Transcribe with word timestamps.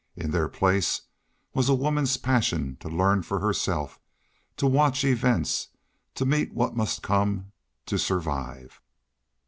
In 0.15 0.31
their 0.31 0.49
place 0.49 1.01
was 1.53 1.69
a 1.69 1.75
woman's 1.75 2.17
passion 2.17 2.75
to 2.79 2.89
learn 2.89 3.21
for 3.21 3.39
herself, 3.39 3.99
to 4.57 4.65
watch 4.65 5.03
events, 5.03 5.67
to 6.15 6.25
meet 6.25 6.55
what 6.55 6.75
must 6.75 7.03
come, 7.03 7.51
to 7.85 7.99
survive. 7.99 8.81